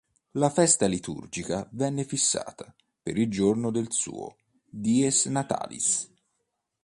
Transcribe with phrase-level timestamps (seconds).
[0.31, 4.35] La festa liturgica venne fissata per il giorno del suo
[4.67, 6.11] "dies natalis".